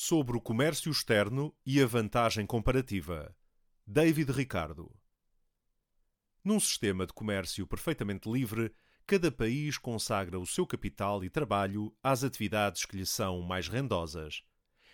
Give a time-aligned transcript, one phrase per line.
[0.00, 3.34] Sobre o comércio externo e a vantagem comparativa.
[3.84, 4.94] David Ricardo.
[6.44, 8.72] Num sistema de comércio perfeitamente livre,
[9.04, 14.44] cada país consagra o seu capital e trabalho às atividades que lhe são mais rendosas.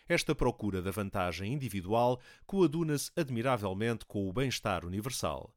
[0.08, 5.54] Esta procura da vantagem individual coaduna-se admiravelmente com o bem-estar universal.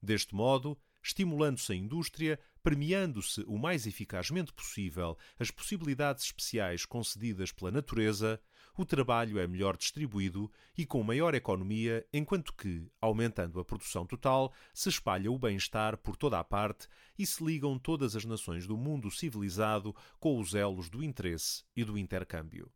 [0.00, 7.70] Deste modo, estimulando-se a indústria, premiando-se o mais eficazmente possível as possibilidades especiais concedidas pela
[7.70, 8.40] natureza,
[8.76, 14.52] o trabalho é melhor distribuído e com maior economia, enquanto que, aumentando a produção total,
[14.74, 18.76] se espalha o bem-estar por toda a parte e se ligam todas as nações do
[18.76, 22.68] mundo civilizado com os elos do interesse e do intercâmbio.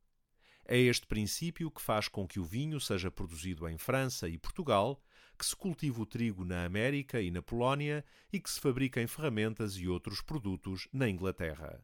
[0.64, 5.02] É este princípio que faz com que o vinho seja produzido em França e Portugal,
[5.40, 9.74] que se cultive o trigo na América e na Polónia e que se fabriquem ferramentas
[9.78, 11.82] e outros produtos na Inglaterra.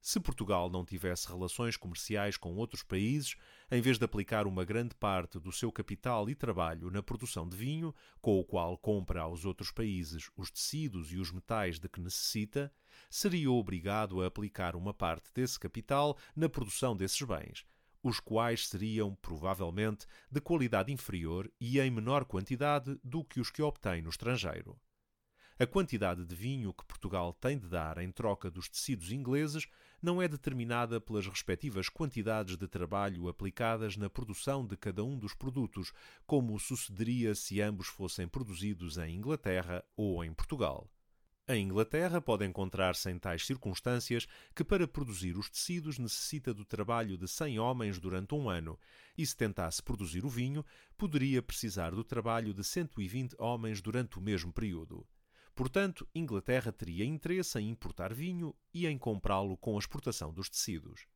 [0.00, 3.36] Se Portugal não tivesse relações comerciais com outros países,
[3.70, 7.56] em vez de aplicar uma grande parte do seu capital e trabalho na produção de
[7.56, 12.00] vinho, com o qual compra aos outros países os tecidos e os metais de que
[12.00, 12.74] necessita,
[13.08, 17.64] seria obrigado a aplicar uma parte desse capital na produção desses bens,
[18.02, 23.62] os quais seriam, provavelmente, de qualidade inferior e em menor quantidade do que os que
[23.62, 24.78] obtém no estrangeiro.
[25.60, 29.66] A quantidade de vinho que Portugal tem de dar em troca dos tecidos ingleses
[30.00, 35.34] não é determinada pelas respectivas quantidades de trabalho aplicadas na produção de cada um dos
[35.34, 35.92] produtos,
[36.24, 40.88] como sucederia se ambos fossem produzidos em Inglaterra ou em Portugal.
[41.50, 47.16] A Inglaterra pode encontrar-se em tais circunstâncias que para produzir os tecidos necessita do trabalho
[47.16, 48.78] de 100 homens durante um ano,
[49.16, 50.62] e se tentasse produzir o vinho,
[50.98, 55.08] poderia precisar do trabalho de 120 homens durante o mesmo período.
[55.54, 61.06] Portanto, Inglaterra teria interesse em importar vinho e em comprá-lo com a exportação dos tecidos.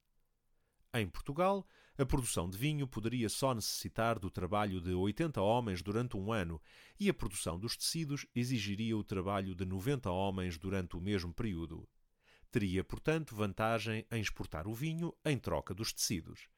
[0.95, 1.67] Em Portugal,
[1.99, 6.61] a produção de vinho poderia só necessitar do trabalho de 80 homens durante um ano
[6.99, 11.87] e a produção dos tecidos exigiria o trabalho de 90 homens durante o mesmo período.
[12.51, 16.49] Teria, portanto, vantagem em exportar o vinho em troca dos tecidos.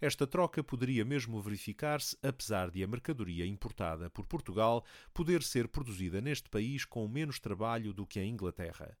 [0.00, 6.20] Esta troca poderia mesmo verificar-se apesar de a mercadoria importada por Portugal poder ser produzida
[6.20, 8.98] neste país com menos trabalho do que em Inglaterra.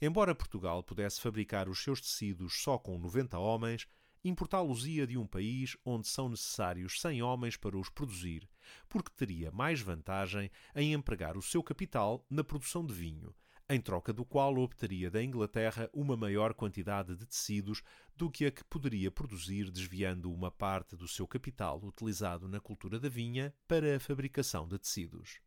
[0.00, 3.86] Embora Portugal pudesse fabricar os seus tecidos só com 90 homens,
[4.24, 8.48] importá-los-ia de um país onde são necessários 100 homens para os produzir,
[8.88, 13.34] porque teria mais vantagem em empregar o seu capital na produção de vinho,
[13.68, 17.82] em troca do qual obteria da Inglaterra uma maior quantidade de tecidos
[18.16, 22.98] do que a que poderia produzir desviando uma parte do seu capital utilizado na cultura
[22.98, 25.40] da vinha para a fabricação de tecidos.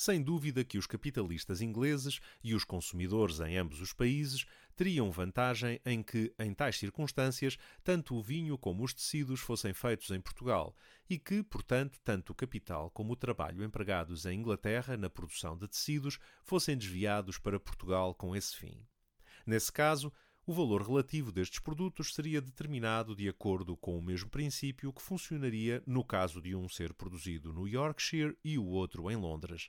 [0.00, 5.80] Sem dúvida que os capitalistas ingleses e os consumidores em ambos os países teriam vantagem
[5.84, 10.72] em que, em tais circunstâncias, tanto o vinho como os tecidos fossem feitos em Portugal
[11.10, 15.66] e que, portanto, tanto o capital como o trabalho empregados em Inglaterra na produção de
[15.66, 18.86] tecidos fossem desviados para Portugal com esse fim.
[19.44, 20.12] Nesse caso,
[20.46, 25.82] o valor relativo destes produtos seria determinado de acordo com o mesmo princípio que funcionaria
[25.84, 29.68] no caso de um ser produzido no Yorkshire e o outro em Londres.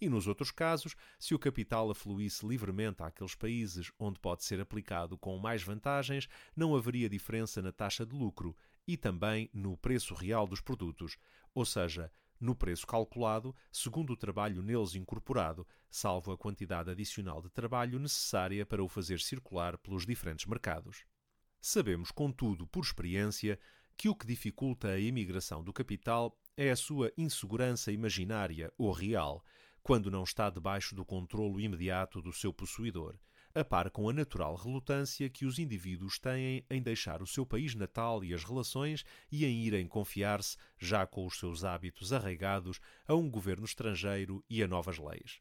[0.00, 5.18] E nos outros casos, se o capital afluísse livremente àqueles países onde pode ser aplicado
[5.18, 8.56] com mais vantagens, não haveria diferença na taxa de lucro
[8.86, 11.16] e também no preço real dos produtos,
[11.54, 17.50] ou seja, no preço calculado segundo o trabalho neles incorporado, salvo a quantidade adicional de
[17.50, 21.04] trabalho necessária para o fazer circular pelos diferentes mercados.
[21.60, 23.58] Sabemos, contudo, por experiência,
[23.96, 29.44] que o que dificulta a imigração do capital é a sua insegurança imaginária ou real,
[29.88, 33.16] quando não está debaixo do controlo imediato do seu possuidor,
[33.54, 37.74] a par com a natural relutância que os indivíduos têm em deixar o seu país
[37.74, 43.14] natal e as relações e em irem confiar-se, já com os seus hábitos arraigados, a
[43.14, 45.40] um governo estrangeiro e a novas leis.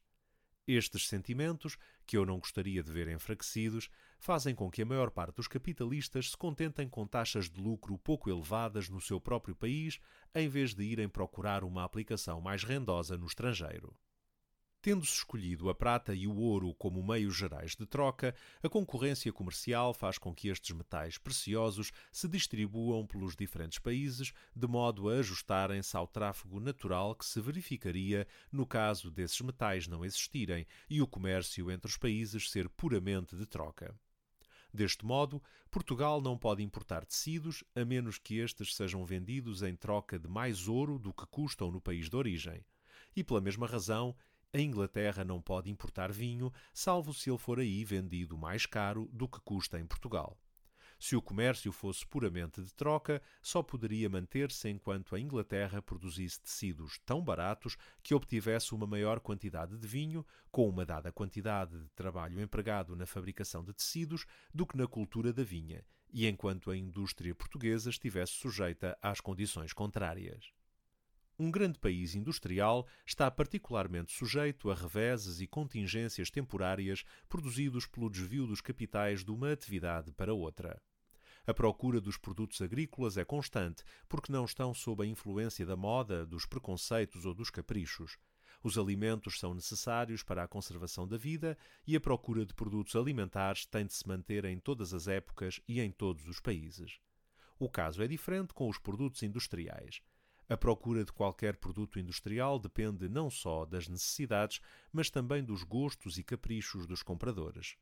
[0.65, 5.35] Estes sentimentos, que eu não gostaria de ver enfraquecidos, fazem com que a maior parte
[5.35, 9.99] dos capitalistas se contentem com taxas de lucro pouco elevadas no seu próprio país,
[10.33, 13.93] em vez de irem procurar uma aplicação mais rendosa no estrangeiro.
[14.87, 19.93] Tendo-se escolhido a prata e o ouro como meios gerais de troca, a concorrência comercial
[19.93, 25.97] faz com que estes metais preciosos se distribuam pelos diferentes países, de modo a ajustarem-se
[25.97, 31.69] ao tráfego natural que se verificaria no caso desses metais não existirem e o comércio
[31.69, 33.93] entre os países ser puramente de troca.
[34.73, 40.17] Deste modo, Portugal não pode importar tecidos a menos que estes sejam vendidos em troca
[40.17, 42.63] de mais ouro do que custam no país de origem.
[43.13, 44.15] E pela mesma razão,
[44.57, 49.27] a Inglaterra não pode importar vinho, salvo se ele for aí vendido mais caro do
[49.27, 50.37] que custa em Portugal.
[50.99, 56.99] Se o comércio fosse puramente de troca, só poderia manter-se enquanto a Inglaterra produzisse tecidos
[57.05, 62.41] tão baratos que obtivesse uma maior quantidade de vinho, com uma dada quantidade de trabalho
[62.41, 67.35] empregado na fabricação de tecidos, do que na cultura da vinha, e enquanto a indústria
[67.35, 70.56] portuguesa estivesse sujeita às condições contrárias.
[71.39, 78.47] Um grande país industrial está particularmente sujeito a reveses e contingências temporárias produzidos pelo desvio
[78.47, 80.81] dos capitais de uma atividade para outra.
[81.45, 86.25] A procura dos produtos agrícolas é constante, porque não estão sob a influência da moda,
[86.25, 88.17] dos preconceitos ou dos caprichos.
[88.63, 91.55] Os alimentos são necessários para a conservação da vida
[91.85, 95.79] e a procura de produtos alimentares tem de se manter em todas as épocas e
[95.79, 96.99] em todos os países.
[97.59, 100.01] O caso é diferente com os produtos industriais.
[100.49, 104.61] A procura de qualquer produto industrial depende não só das necessidades,
[104.93, 107.75] mas também dos gostos e caprichos dos compradores.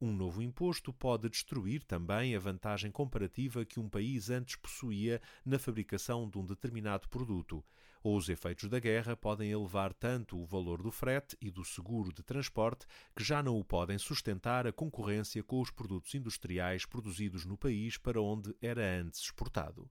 [0.00, 5.58] Um novo imposto pode destruir também a vantagem comparativa que um país antes possuía na
[5.58, 7.64] fabricação de um determinado produto,
[8.02, 12.12] ou os efeitos da guerra podem elevar tanto o valor do frete e do seguro
[12.12, 17.44] de transporte que já não o podem sustentar a concorrência com os produtos industriais produzidos
[17.44, 19.90] no país para onde era antes exportado.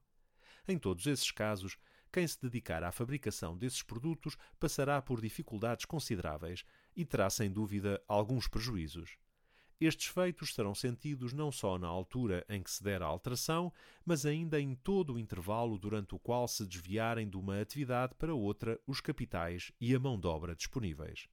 [0.67, 1.77] Em todos esses casos,
[2.15, 6.63] quem se dedicar à fabricação desses produtos passará por dificuldades consideráveis
[6.95, 9.17] e terá sem dúvida alguns prejuízos.
[9.81, 13.69] Estes feitos serão sentidos não só na altura em que se der a alteração,
[14.05, 18.33] mas ainda em todo o intervalo durante o qual se desviarem de uma atividade para
[18.33, 21.27] outra os capitais e a mão de obra disponíveis.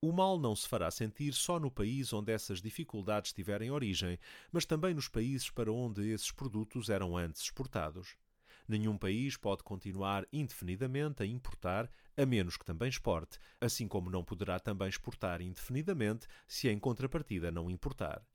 [0.00, 4.18] O mal não se fará sentir só no país onde essas dificuldades tiverem origem,
[4.50, 8.16] mas também nos países para onde esses produtos eram antes exportados.
[8.68, 14.24] Nenhum país pode continuar indefinidamente a importar, a menos que também exporte, assim como não
[14.24, 18.26] poderá também exportar indefinidamente se em contrapartida não importar.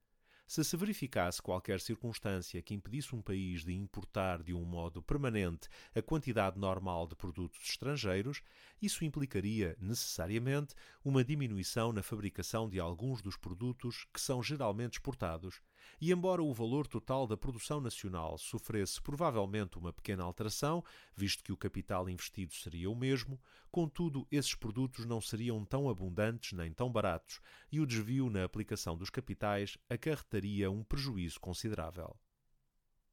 [0.52, 5.70] Se se verificasse qualquer circunstância que impedisse um país de importar de um modo permanente
[5.96, 8.42] a quantidade normal de produtos estrangeiros,
[8.82, 10.76] isso implicaria, necessariamente,
[11.06, 15.62] uma diminuição na fabricação de alguns dos produtos que são geralmente exportados,
[16.00, 20.84] e embora o valor total da produção nacional sofresse provavelmente uma pequena alteração,
[21.16, 23.40] visto que o capital investido seria o mesmo,
[23.72, 27.40] contudo, esses produtos não seriam tão abundantes nem tão baratos,
[27.72, 32.18] e o desvio na aplicação dos capitais acarretaria um prejuízo considerável.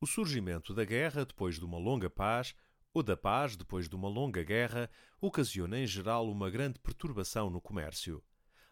[0.00, 2.54] O surgimento da guerra depois de uma longa paz
[2.94, 4.90] ou da paz depois de uma longa guerra
[5.20, 8.22] ocasiona em geral uma grande perturbação no comércio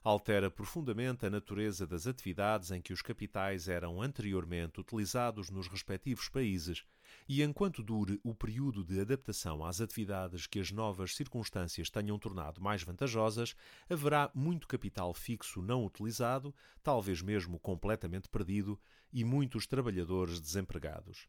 [0.08, 6.28] altera profundamente a natureza das atividades em que os capitais eram anteriormente utilizados nos respectivos
[6.28, 6.84] países,
[7.28, 12.60] e enquanto dure o período de adaptação às atividades que as novas circunstâncias tenham tornado
[12.60, 13.56] mais vantajosas,
[13.90, 16.54] haverá muito capital fixo não utilizado,
[16.84, 18.78] talvez mesmo completamente perdido,
[19.12, 21.26] e muitos trabalhadores desempregados.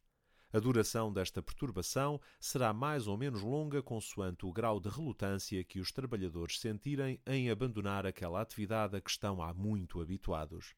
[0.54, 5.80] A duração desta perturbação será mais ou menos longa consoante o grau de relutância que
[5.80, 10.74] os trabalhadores sentirem em abandonar aquela atividade a que estão há muito habituados.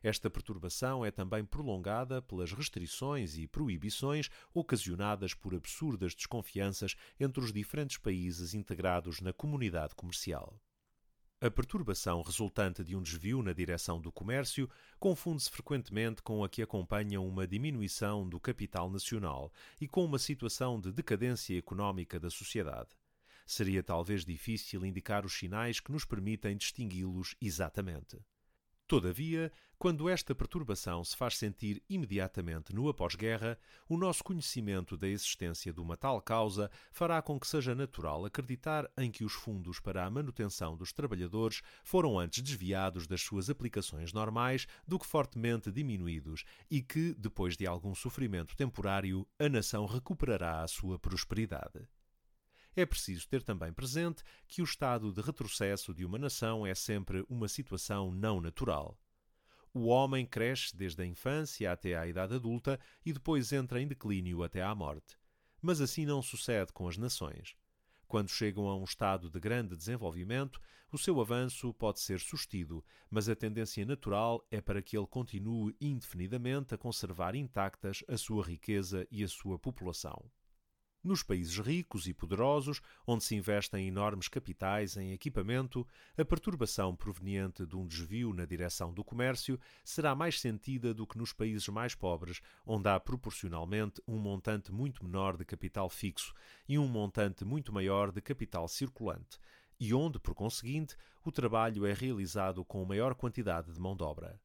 [0.00, 7.52] Esta perturbação é também prolongada pelas restrições e proibições ocasionadas por absurdas desconfianças entre os
[7.52, 10.60] diferentes países integrados na comunidade comercial.
[11.40, 14.68] A perturbação resultante de um desvio na direção do comércio
[14.98, 20.80] confunde-se frequentemente com a que acompanha uma diminuição do capital nacional e com uma situação
[20.80, 22.88] de decadência económica da sociedade.
[23.46, 28.18] Seria talvez difícil indicar os sinais que nos permitem distingui-los exatamente.
[28.88, 35.74] Todavia, quando esta perturbação se faz sentir imediatamente no após-guerra, o nosso conhecimento da existência
[35.74, 40.06] de uma tal causa fará com que seja natural acreditar em que os fundos para
[40.06, 46.44] a manutenção dos trabalhadores foram antes desviados das suas aplicações normais do que fortemente diminuídos
[46.70, 51.86] e que, depois de algum sofrimento temporário, a nação recuperará a sua prosperidade.
[52.78, 57.26] É preciso ter também presente que o estado de retrocesso de uma nação é sempre
[57.28, 58.96] uma situação não natural.
[59.74, 64.44] O homem cresce desde a infância até à idade adulta e depois entra em declínio
[64.44, 65.18] até à morte.
[65.60, 67.56] Mas assim não sucede com as nações.
[68.06, 70.60] Quando chegam a um estado de grande desenvolvimento,
[70.92, 75.74] o seu avanço pode ser sustido, mas a tendência natural é para que ele continue
[75.80, 80.30] indefinidamente a conservar intactas a sua riqueza e a sua população.
[81.02, 85.86] Nos países ricos e poderosos, onde se investem enormes capitais em equipamento,
[86.16, 91.16] a perturbação proveniente de um desvio na direção do comércio será mais sentida do que
[91.16, 96.34] nos países mais pobres, onde há proporcionalmente um montante muito menor de capital fixo
[96.68, 99.38] e um montante muito maior de capital circulante,
[99.78, 104.40] e onde, por conseguinte, o trabalho é realizado com maior quantidade de mão de obra.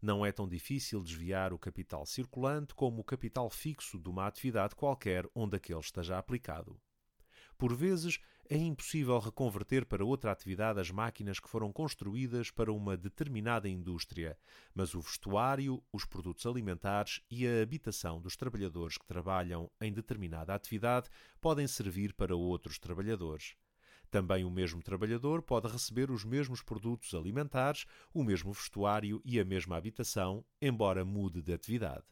[0.00, 4.74] Não é tão difícil desviar o capital circulante como o capital fixo de uma atividade
[4.74, 6.80] qualquer onde aquele esteja aplicado.
[7.58, 12.96] Por vezes, é impossível reconverter para outra atividade as máquinas que foram construídas para uma
[12.96, 14.38] determinada indústria,
[14.74, 20.54] mas o vestuário, os produtos alimentares e a habitação dos trabalhadores que trabalham em determinada
[20.54, 21.08] atividade
[21.40, 23.56] podem servir para outros trabalhadores.
[24.10, 27.84] Também o mesmo trabalhador pode receber os mesmos produtos alimentares,
[28.14, 32.04] o mesmo vestuário e a mesma habitação, embora mude de atividade.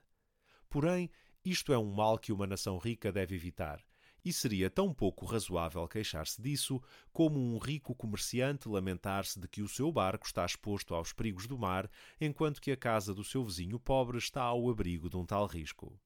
[0.68, 1.10] Porém,
[1.44, 3.84] isto é um mal que uma nação rica deve evitar
[4.24, 6.80] e seria tão pouco razoável queixar-se disso
[7.12, 11.58] como um rico comerciante lamentar-se de que o seu barco está exposto aos perigos do
[11.58, 15.46] mar, enquanto que a casa do seu vizinho pobre está ao abrigo de um tal
[15.46, 16.00] risco.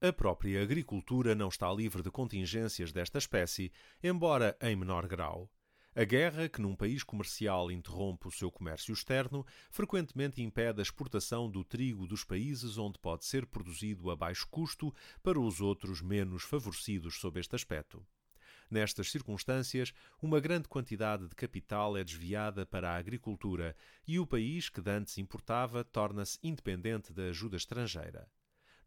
[0.00, 5.50] A própria agricultura não está livre de contingências desta espécie, embora em menor grau.
[5.92, 11.50] A guerra, que num país comercial interrompe o seu comércio externo, frequentemente impede a exportação
[11.50, 16.44] do trigo dos países onde pode ser produzido a baixo custo para os outros menos
[16.44, 18.06] favorecidos sob este aspecto.
[18.70, 23.74] Nestas circunstâncias, uma grande quantidade de capital é desviada para a agricultura
[24.06, 28.28] e o país que dantes importava torna-se independente da ajuda estrangeira.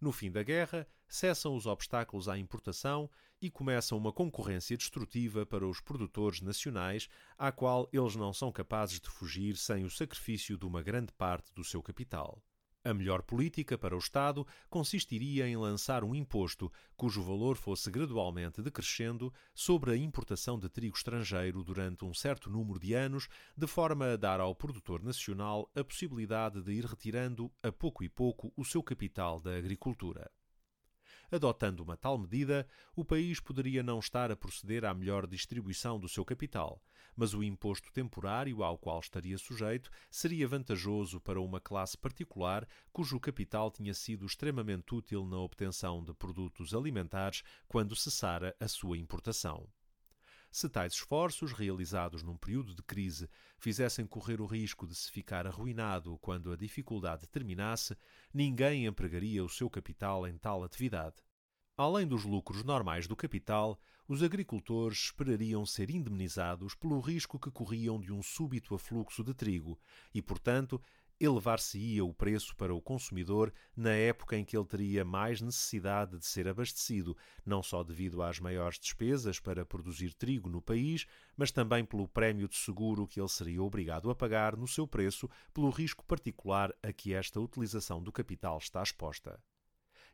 [0.02, 3.08] No fim da guerra, cessam os obstáculos à importação
[3.40, 9.00] e começa uma concorrência destrutiva para os produtores nacionais, à qual eles não são capazes
[9.00, 12.44] de fugir sem o sacrifício de uma grande parte do seu capital.
[12.84, 18.60] A melhor política para o Estado consistiria em lançar um imposto cujo valor fosse gradualmente
[18.60, 24.14] decrescendo sobre a importação de trigo estrangeiro durante um certo número de anos, de forma
[24.14, 28.66] a dar ao produtor nacional a possibilidade de ir retirando, a pouco e pouco, o
[28.66, 30.32] seu capital da agricultura.
[31.32, 36.10] Adotando uma tal medida, o país poderia não estar a proceder à melhor distribuição do
[36.10, 36.84] seu capital,
[37.16, 43.18] mas o imposto temporário ao qual estaria sujeito seria vantajoso para uma classe particular cujo
[43.18, 49.70] capital tinha sido extremamente útil na obtenção de produtos alimentares quando cessara a sua importação.
[50.52, 55.48] Se tais esforços, realizados num período de crise, fizessem correr o risco de se ficar
[55.48, 57.96] arruinado quando a dificuldade terminasse,
[58.34, 61.24] ninguém empregaria o seu capital em tal atividade.
[61.78, 67.98] Além dos lucros normais do capital, os agricultores esperariam ser indemnizados pelo risco que corriam
[67.98, 69.80] de um súbito afluxo de trigo
[70.14, 70.82] e, portanto,
[71.24, 76.26] elevar-se-ia o preço para o consumidor na época em que ele teria mais necessidade de
[76.26, 81.06] ser abastecido, não só devido às maiores despesas para produzir trigo no país,
[81.38, 85.30] mas também pelo prémio de seguro que ele seria obrigado a pagar no seu preço
[85.54, 89.40] pelo risco particular a que esta utilização do capital está exposta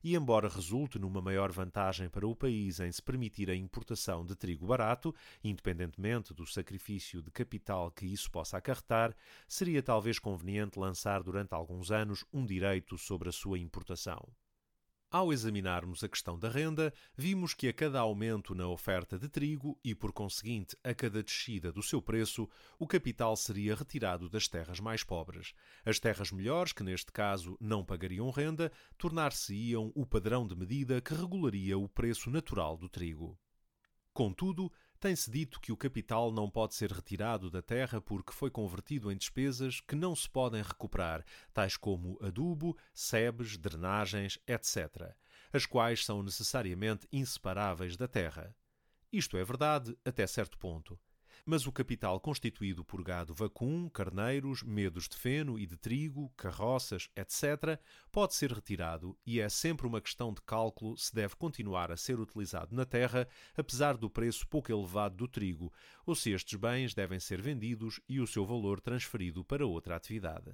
[0.04, 4.36] e, embora resulte numa maior vantagem para o país em se permitir a importação de
[4.36, 5.13] trigo barato,
[5.44, 9.16] independentemente do sacrifício de capital que isso possa acarretar,
[9.48, 14.27] seria talvez conveniente lançar durante alguns anos um direito sobre a sua importação.
[15.10, 19.80] Ao examinarmos a questão da renda, vimos que a cada aumento na oferta de trigo
[19.82, 24.82] e, por conseguinte, a cada descida do seu preço, o capital seria retirado das terras
[24.82, 25.54] mais pobres.
[25.86, 31.14] As terras melhores, que neste caso não pagariam renda, tornar-se-iam o padrão de medida que
[31.14, 33.40] regularia o preço natural do trigo.
[34.12, 39.12] Contudo, tem-se dito que o capital não pode ser retirado da terra porque foi convertido
[39.12, 41.24] em despesas que não se podem recuperar,
[41.54, 45.16] tais como adubo, sebes, drenagens, etc.,
[45.54, 48.56] as quais são necessariamente inseparáveis da terra.
[49.12, 51.00] Isto é verdade até certo ponto
[51.48, 57.10] mas o capital constituído por gado vacum, carneiros, medos de feno e de trigo, carroças,
[57.16, 57.80] etc.,
[58.12, 62.20] pode ser retirado e é sempre uma questão de cálculo se deve continuar a ser
[62.20, 63.25] utilizado na terra,
[63.56, 65.72] apesar do preço pouco elevado do trigo,
[66.06, 70.51] ou se estes bens devem ser vendidos e o seu valor transferido para outra atividade.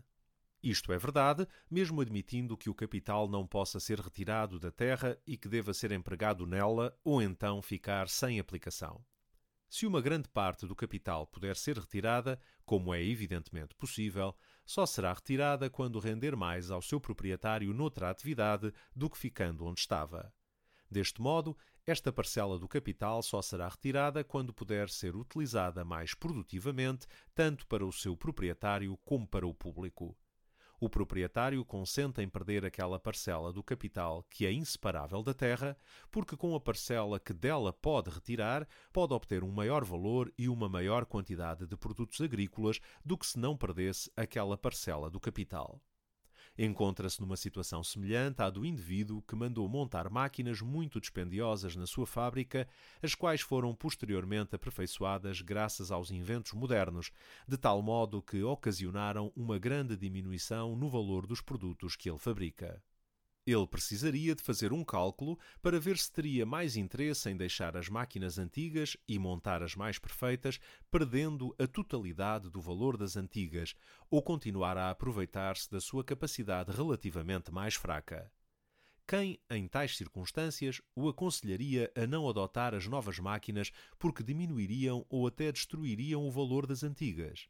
[0.61, 5.37] Isto é verdade, mesmo admitindo que o capital não possa ser retirado da terra e
[5.37, 9.03] que deva ser empregado nela ou então ficar sem aplicação.
[9.73, 15.11] Se uma grande parte do capital puder ser retirada, como é evidentemente possível, só será
[15.11, 20.31] retirada quando render mais ao seu proprietário noutra atividade do que ficando onde estava.
[20.91, 27.07] Deste modo, esta parcela do capital só será retirada quando puder ser utilizada mais produtivamente,
[27.33, 30.15] tanto para o seu proprietário como para o público
[30.83, 35.77] o proprietário consente em perder aquela parcela do capital que é inseparável da terra,
[36.11, 40.67] porque com a parcela que dela pode retirar, pode obter um maior valor e uma
[40.67, 45.81] maior quantidade de produtos agrícolas do que se não perdesse aquela parcela do capital.
[46.57, 52.05] Encontra-se numa situação semelhante à do indivíduo que mandou montar máquinas muito dispendiosas na sua
[52.05, 52.67] fábrica,
[53.01, 57.11] as quais foram posteriormente aperfeiçoadas graças aos inventos modernos,
[57.47, 62.81] de tal modo que ocasionaram uma grande diminuição no valor dos produtos que ele fabrica.
[63.45, 67.89] Ele precisaria de fazer um cálculo para ver se teria mais interesse em deixar as
[67.89, 70.59] máquinas antigas e montar as mais perfeitas,
[70.89, 73.75] perdendo a totalidade do valor das antigas,
[74.09, 78.31] ou continuar a aproveitar-se da sua capacidade relativamente mais fraca.
[79.05, 85.27] Quem, em tais circunstâncias, o aconselharia a não adotar as novas máquinas porque diminuiriam ou
[85.27, 87.49] até destruiriam o valor das antigas?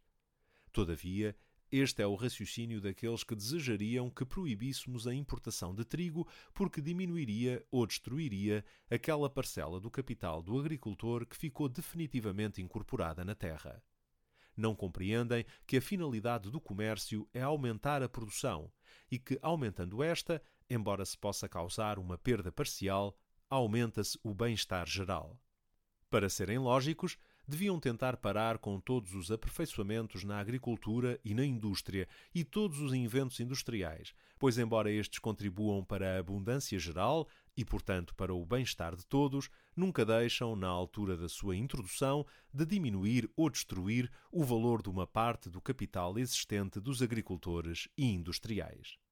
[0.71, 1.35] Todavia,
[1.75, 7.65] este é o raciocínio daqueles que desejariam que proibíssemos a importação de trigo porque diminuiria
[7.71, 13.81] ou destruiria aquela parcela do capital do agricultor que ficou definitivamente incorporada na terra.
[14.55, 18.71] Não compreendem que a finalidade do comércio é aumentar a produção
[19.09, 20.39] e que, aumentando esta,
[20.69, 23.17] embora se possa causar uma perda parcial,
[23.49, 25.41] aumenta-se o bem-estar geral.
[26.07, 32.07] Para serem lógicos, deviam tentar parar com todos os aperfeiçoamentos na agricultura e na indústria
[32.33, 38.15] e todos os inventos industriais, pois, embora estes contribuam para a abundância geral e, portanto,
[38.15, 43.49] para o bem-estar de todos, nunca deixam, na altura da sua introdução, de diminuir ou
[43.49, 49.02] destruir o valor de uma parte do capital existente dos agricultores e industriais.